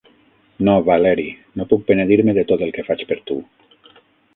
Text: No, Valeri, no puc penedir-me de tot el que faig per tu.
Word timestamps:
No, 0.67 0.75
Valeri, 0.87 1.27
no 1.61 1.69
puc 1.75 1.85
penedir-me 1.93 2.37
de 2.41 2.49
tot 2.53 2.65
el 2.69 2.77
que 2.79 2.91
faig 2.93 3.09
per 3.13 3.23
tu. 3.31 3.41